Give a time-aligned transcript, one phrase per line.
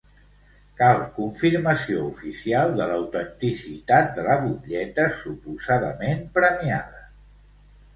[0.79, 7.11] Cal confirmació oficial de l'autenticitat de la butlleta suposadament premiada.